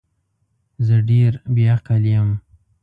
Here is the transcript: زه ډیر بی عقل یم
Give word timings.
زه 0.85 0.95
ډیر 1.09 1.31
بی 1.53 1.63
عقل 1.75 2.03
یم 2.13 2.29